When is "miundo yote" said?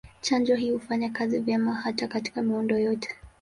2.41-3.09